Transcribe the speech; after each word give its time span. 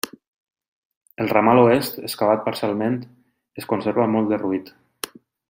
El 1.25 1.29
ramal 1.33 1.61
oest, 1.63 1.99
excavat 2.07 2.41
parcialment, 2.47 2.97
es 3.63 3.69
conserva 3.75 4.09
molt 4.17 4.35
derruït. 4.35 4.75